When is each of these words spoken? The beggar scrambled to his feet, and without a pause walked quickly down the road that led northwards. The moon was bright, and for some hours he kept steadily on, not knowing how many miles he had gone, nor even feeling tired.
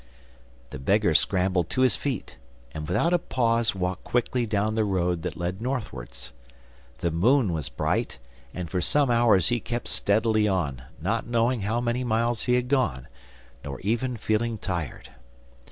The 0.71 0.79
beggar 0.79 1.13
scrambled 1.13 1.69
to 1.69 1.81
his 1.81 1.95
feet, 1.95 2.39
and 2.71 2.87
without 2.87 3.13
a 3.13 3.19
pause 3.19 3.75
walked 3.75 4.03
quickly 4.03 4.47
down 4.47 4.73
the 4.73 4.83
road 4.83 5.21
that 5.21 5.37
led 5.37 5.61
northwards. 5.61 6.33
The 7.01 7.11
moon 7.11 7.53
was 7.53 7.69
bright, 7.69 8.17
and 8.51 8.67
for 8.67 8.81
some 8.81 9.11
hours 9.11 9.49
he 9.49 9.59
kept 9.59 9.87
steadily 9.89 10.47
on, 10.47 10.81
not 10.99 11.27
knowing 11.27 11.61
how 11.61 11.79
many 11.81 12.03
miles 12.03 12.45
he 12.45 12.55
had 12.55 12.67
gone, 12.67 13.09
nor 13.63 13.79
even 13.81 14.17
feeling 14.17 14.57
tired. 14.57 15.11